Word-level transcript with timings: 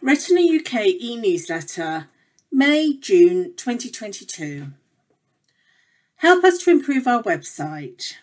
Retina 0.00 0.40
UK 0.42 0.86
e 1.00 1.16
newsletter, 1.16 2.06
May 2.52 2.94
June 2.94 3.52
2022. 3.56 4.68
Help 6.18 6.44
us 6.44 6.58
to 6.58 6.70
improve 6.70 7.08
our 7.08 7.20
website. 7.24 8.14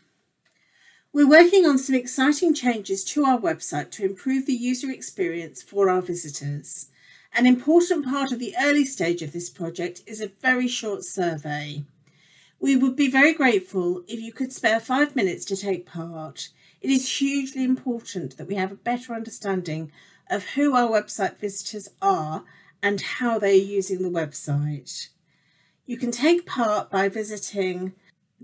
We're 1.11 1.27
working 1.27 1.65
on 1.65 1.77
some 1.77 1.95
exciting 1.95 2.53
changes 2.53 3.03
to 3.03 3.25
our 3.25 3.37
website 3.37 3.91
to 3.91 4.05
improve 4.05 4.45
the 4.45 4.53
user 4.53 4.89
experience 4.89 5.61
for 5.61 5.89
our 5.89 6.01
visitors. 6.01 6.87
An 7.33 7.45
important 7.45 8.05
part 8.05 8.31
of 8.31 8.39
the 8.39 8.55
early 8.57 8.85
stage 8.85 9.21
of 9.21 9.33
this 9.33 9.49
project 9.49 10.01
is 10.07 10.21
a 10.21 10.31
very 10.41 10.69
short 10.69 11.03
survey. 11.03 11.83
We 12.57 12.77
would 12.77 12.95
be 12.95 13.11
very 13.11 13.33
grateful 13.33 14.01
if 14.07 14.21
you 14.21 14.31
could 14.31 14.53
spare 14.53 14.79
five 14.79 15.13
minutes 15.13 15.43
to 15.45 15.57
take 15.57 15.85
part. 15.85 16.47
It 16.79 16.89
is 16.89 17.17
hugely 17.17 17.65
important 17.65 18.37
that 18.37 18.47
we 18.47 18.55
have 18.55 18.71
a 18.71 18.75
better 18.75 19.13
understanding 19.13 19.91
of 20.29 20.49
who 20.49 20.75
our 20.75 20.89
website 20.89 21.37
visitors 21.37 21.87
are 22.01 22.43
and 22.81 22.99
how 23.01 23.37
they 23.39 23.59
are 23.59 23.63
using 23.63 24.01
the 24.01 24.09
website. 24.09 25.09
You 25.85 25.97
can 25.97 26.11
take 26.11 26.45
part 26.45 26.89
by 26.89 27.09
visiting 27.09 27.93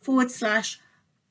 forward 0.00 0.30
slash 0.30 0.80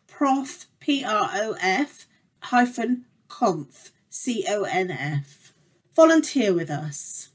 prof 0.07 0.65
P 0.79 1.03
R 1.03 1.29
O 1.33 1.55
F 1.61 2.07
hyphen 2.39 3.05
conf 3.27 3.91
C 4.09 4.45
O 4.47 4.63
N 4.63 4.91
F. 4.91 5.53
Volunteer 5.95 6.53
with 6.53 6.69
us. 6.69 7.29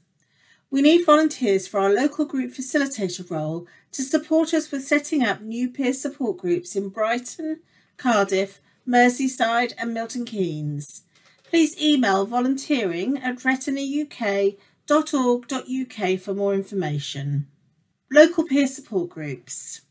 We 0.71 0.81
need 0.81 1.05
volunteers 1.05 1.67
for 1.67 1.79
our 1.79 1.93
local 1.93 2.25
group 2.25 2.51
facilitator 2.51 3.29
role 3.29 3.67
to 3.91 4.01
support 4.01 4.53
us 4.53 4.71
with 4.71 4.87
setting 4.87 5.23
up 5.23 5.39
new 5.41 5.69
peer 5.69 5.93
support 5.93 6.37
groups 6.37 6.75
in 6.75 6.89
Brighton, 6.89 7.59
Cardiff, 7.97 8.59
Merseyside, 8.87 9.73
and 9.77 9.93
Milton 9.93 10.25
Keynes. 10.25 11.03
Please 11.43 11.79
email 11.79 12.25
volunteering 12.25 13.19
at 13.19 13.37
retinauk.org.uk 13.37 14.55
for 16.17 16.33
more 16.33 16.53
information. 16.53 17.47
Local 18.11 18.43
peer 18.43 18.67
support 18.67 19.09
groups. 19.09 19.81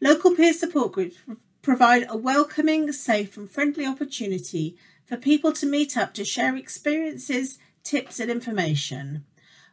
Local 0.00 0.36
peer 0.36 0.52
support 0.52 0.92
groups 0.92 1.16
provide 1.62 2.06
a 2.08 2.16
welcoming, 2.16 2.92
safe, 2.92 3.36
and 3.36 3.50
friendly 3.50 3.86
opportunity 3.86 4.76
for 5.06 5.16
people 5.16 5.52
to 5.52 5.66
meet 5.66 5.96
up 5.96 6.12
to 6.14 6.24
share 6.24 6.54
experiences, 6.56 7.58
tips, 7.82 8.20
and 8.20 8.30
information. 8.30 9.24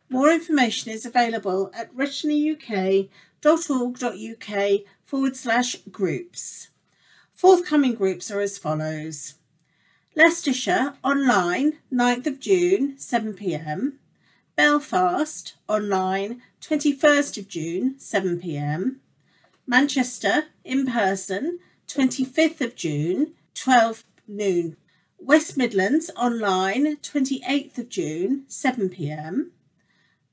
More 0.09 0.31
information 0.31 0.91
is 0.91 1.05
available 1.05 1.69
at 1.73 1.93
retinauk.org.uk 1.93 3.09
forward 5.03 5.35
slash 5.35 5.75
groups. 5.91 6.69
Forthcoming 7.33 7.95
groups 7.95 8.31
are 8.31 8.39
as 8.39 8.57
follows 8.57 9.33
Leicestershire 10.15 10.93
online, 11.03 11.79
9th 11.91 12.25
of 12.25 12.39
June, 12.39 12.95
7pm. 12.97 13.97
Belfast 14.55 15.55
online, 15.67 16.41
21st 16.61 17.37
of 17.37 17.47
June, 17.49 17.95
7pm. 17.99 18.97
Manchester 19.67 20.45
in 20.63 20.85
person, 20.85 21.59
25th 21.89 22.61
of 22.61 22.75
June, 22.75 23.33
12 23.53 24.05
noon. 24.29 24.77
West 25.19 25.57
Midlands 25.57 26.09
online, 26.15 26.95
28th 26.97 27.77
of 27.77 27.89
June, 27.89 28.45
7pm. 28.47 29.49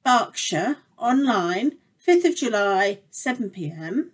Berkshire 0.05 0.77
online, 0.97 1.79
5th 2.07 2.25
of 2.25 2.37
July, 2.37 3.01
7 3.11 3.51
pm. 3.51 4.13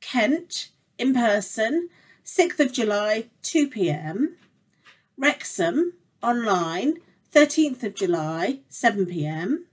Kent 0.00 0.70
in 0.98 1.12
person, 1.12 1.90
6th 2.24 2.60
of 2.60 2.72
July, 2.72 3.26
2 3.42 3.68
pm. 3.68 4.36
Wrexham 5.18 5.92
online, 6.22 7.00
13th 7.32 7.82
of 7.82 7.94
July, 7.94 8.60
7 8.68 9.06
pm. 9.06 9.66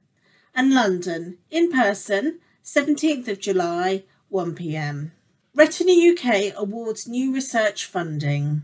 And 0.55 0.73
London 0.73 1.39
in 1.49 1.71
person, 1.71 2.39
17th 2.63 3.27
of 3.27 3.39
July, 3.39 4.03
1 4.29 4.55
pm. 4.55 5.11
Retina 5.55 5.91
UK 5.91 6.53
awards 6.55 7.07
new 7.07 7.33
research 7.33 7.85
funding. 7.85 8.63